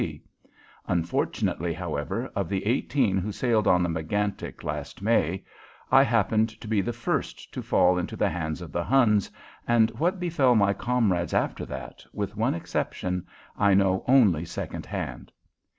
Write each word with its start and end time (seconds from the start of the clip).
F. 0.01 0.07
C. 0.07 0.23
Unfortunately, 0.87 1.73
however, 1.73 2.31
of 2.35 2.49
the 2.49 2.65
eighteen 2.65 3.19
who 3.19 3.31
sailed 3.31 3.67
on 3.67 3.83
the 3.83 3.87
Megantic 3.89 4.63
last 4.63 5.03
May, 5.03 5.45
I 5.91 6.01
happened 6.01 6.49
to 6.59 6.67
be 6.67 6.81
the 6.81 6.91
first 6.91 7.53
to 7.53 7.61
fall 7.61 7.99
into 7.99 8.15
the 8.15 8.31
hands 8.31 8.61
of 8.63 8.71
the 8.71 8.83
Huns, 8.83 9.29
and 9.67 9.91
what 9.91 10.19
befell 10.19 10.55
my 10.55 10.73
comrades 10.73 11.35
after 11.35 11.67
that, 11.67 12.03
with 12.13 12.35
one 12.35 12.55
exception, 12.55 13.27
I 13.55 13.75
know 13.75 14.03
only 14.07 14.43
second 14.43 14.87
hand. 14.87 15.31